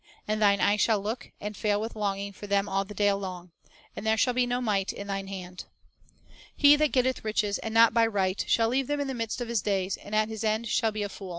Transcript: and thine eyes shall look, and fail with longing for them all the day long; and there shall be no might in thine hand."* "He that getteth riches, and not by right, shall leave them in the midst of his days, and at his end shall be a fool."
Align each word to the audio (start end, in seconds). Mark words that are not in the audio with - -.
and 0.27 0.41
thine 0.41 0.59
eyes 0.59 0.81
shall 0.81 0.99
look, 0.99 1.29
and 1.39 1.55
fail 1.55 1.79
with 1.79 1.95
longing 1.95 2.33
for 2.33 2.47
them 2.47 2.67
all 2.67 2.83
the 2.83 2.95
day 2.95 3.13
long; 3.13 3.51
and 3.95 4.03
there 4.03 4.17
shall 4.17 4.33
be 4.33 4.47
no 4.47 4.59
might 4.59 4.91
in 4.91 5.05
thine 5.05 5.27
hand."* 5.27 5.65
"He 6.55 6.75
that 6.75 6.91
getteth 6.91 7.23
riches, 7.23 7.59
and 7.59 7.71
not 7.71 7.93
by 7.93 8.07
right, 8.07 8.43
shall 8.47 8.69
leave 8.69 8.87
them 8.87 8.99
in 8.99 9.05
the 9.07 9.13
midst 9.13 9.41
of 9.41 9.47
his 9.47 9.61
days, 9.61 9.97
and 9.97 10.15
at 10.15 10.27
his 10.27 10.43
end 10.43 10.67
shall 10.67 10.91
be 10.91 11.03
a 11.03 11.07
fool." 11.09 11.29